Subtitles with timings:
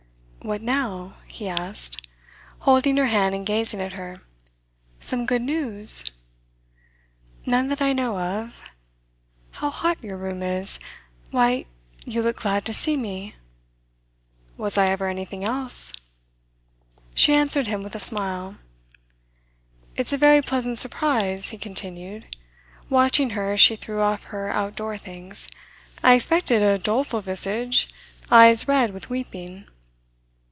[0.43, 2.07] 'What now?' he asked,
[2.61, 4.21] holding her hand and gazing at her.
[4.99, 6.09] 'Some good news?'
[7.45, 8.63] 'None that I know of.
[9.51, 10.79] How hot your room is!
[11.29, 11.67] Why,
[12.07, 13.35] you look glad to see me!'
[14.57, 15.93] 'Was I ever anything else?'
[17.13, 18.57] She answered him with a smile.
[19.95, 22.35] 'It's a very pleasant surprise,' he continued,
[22.89, 25.47] watching her as she threw off her out door things.
[26.03, 27.93] 'I expected a doleful visage,
[28.31, 29.65] eyes red with weeping.